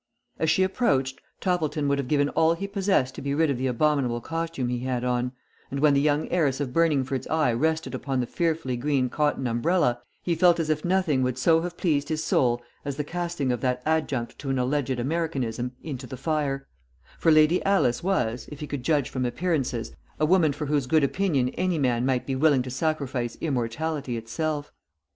[0.39, 3.67] As she approached Toppleton would have given all he possessed to be rid of the
[3.67, 5.31] abominable costume he had on;
[5.69, 10.01] and when the young heiress of Burningford's eye rested upon the fearfully green cotton umbrella,
[10.23, 13.61] he felt as if nothing would so have pleased his soul as the casting of
[13.61, 16.65] that adjunct to an alleged Americanism into the fire;
[17.19, 21.03] for Lady Alice was, if he could judge from appearances, a woman for whose good
[21.03, 24.71] opinion any man might be willing to sacrifice immortality itself.